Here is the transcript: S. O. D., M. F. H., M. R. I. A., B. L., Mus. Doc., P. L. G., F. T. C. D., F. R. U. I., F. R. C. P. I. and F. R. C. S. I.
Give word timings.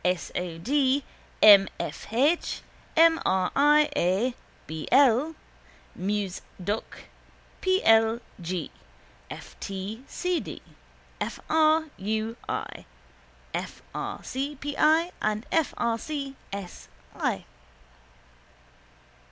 S. 0.03 0.31
O. 0.33 0.57
D., 0.57 1.03
M. 1.43 1.67
F. 1.79 2.07
H., 2.11 2.61
M. 2.97 3.21
R. 3.23 3.51
I. 3.55 3.87
A., 3.95 4.33
B. 4.65 4.87
L., 4.91 5.35
Mus. 5.95 6.41
Doc., 6.63 7.03
P. 7.61 7.83
L. 7.83 8.19
G., 8.41 8.71
F. 9.29 9.55
T. 9.59 10.03
C. 10.07 10.39
D., 10.39 10.59
F. 11.19 11.39
R. 11.51 11.85
U. 11.97 12.35
I., 12.49 12.87
F. 13.53 13.83
R. 13.93 14.23
C. 14.23 14.55
P. 14.55 14.75
I. 14.75 15.11
and 15.21 15.45
F. 15.51 15.71
R. 15.77 15.99
C. 15.99 16.35
S. 16.51 16.87
I. 17.15 17.45